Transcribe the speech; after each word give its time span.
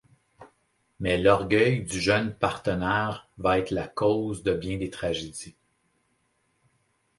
Mais 0.99 1.19
l'orgueil 1.19 1.83
du 1.83 2.01
jeune 2.01 2.33
partenaire 2.33 3.29
va 3.37 3.59
être 3.59 3.69
la 3.69 3.87
cause 3.87 4.41
de 4.41 4.51
bien 4.55 4.77
des 4.79 4.89
tragédies. 4.89 5.55